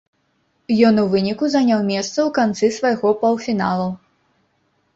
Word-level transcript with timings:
Ён 0.89 0.95
у 1.01 1.03
выніку 1.11 1.45
заняў 1.57 1.79
месца 1.91 2.17
ў 2.23 2.25
канцы 2.39 2.73
свайго 2.81 3.15
паўфіналу. 3.23 3.87